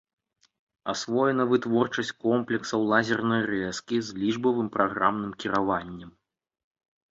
Асвоена 0.93 1.45
вытворчасць 1.51 2.13
комплексаў 2.25 2.87
лазернай 2.93 3.45
рэзкі 3.53 4.01
з 4.09 4.19
лічбавым 4.25 4.67
праграмным 4.79 5.31
кіраваннем. 5.47 6.11